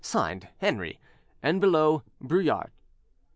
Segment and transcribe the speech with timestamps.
[0.03, 0.97] (Signed) HENRI,
[1.43, 2.71] "And below, BRULART."